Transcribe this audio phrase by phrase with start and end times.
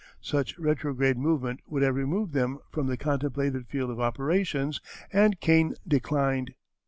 [0.23, 4.81] Such retrograde movement would have removed them from the contemplated field of operations,
[5.13, 6.55] and Kane declined.